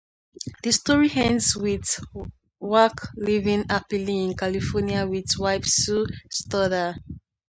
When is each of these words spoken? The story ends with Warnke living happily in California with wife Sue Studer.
The 0.63 0.71
story 0.71 1.11
ends 1.13 1.55
with 1.55 1.85
Warnke 2.59 3.07
living 3.17 3.65
happily 3.69 4.23
in 4.23 4.35
California 4.35 5.05
with 5.05 5.29
wife 5.37 5.65
Sue 5.67 6.07
Studer. 6.33 6.95